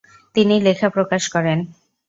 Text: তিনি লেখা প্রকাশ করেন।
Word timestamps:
তিনি 0.35 0.55
লেখা 0.61 0.87
প্রকাশ 0.89 1.23
করেন। 1.27 1.59